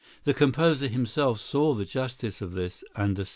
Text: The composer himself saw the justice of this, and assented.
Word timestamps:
The 0.23 0.33
composer 0.33 0.87
himself 0.87 1.39
saw 1.39 1.75
the 1.75 1.85
justice 1.85 2.41
of 2.41 2.53
this, 2.53 2.83
and 2.95 3.19
assented. 3.19 3.29